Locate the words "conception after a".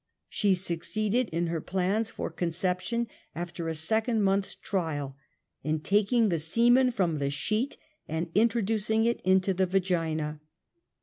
2.31-3.75